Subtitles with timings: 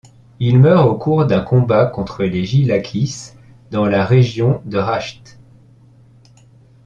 [0.39, 3.33] Il meurt au cours d’un combat contre les Gilakis
[3.69, 5.37] dans la région de Rasht.